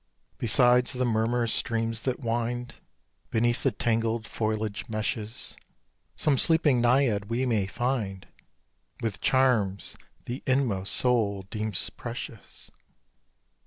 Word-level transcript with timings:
Beside 0.39 0.87
the 0.87 1.05
murmurous 1.05 1.53
streams 1.53 2.01
that 2.01 2.19
wind 2.19 2.73
Beneath 3.29 3.61
the 3.61 3.69
tangled 3.71 4.25
foliage 4.25 4.89
meshes 4.89 5.55
Some 6.15 6.39
sleeping 6.39 6.81
naiad 6.81 7.25
we 7.29 7.45
may 7.45 7.67
find, 7.67 8.27
With 9.03 9.21
charms 9.21 9.97
the 10.25 10.41
inmost 10.47 10.91
soul 10.95 11.43
deems 11.51 11.91
precious. 11.91 12.71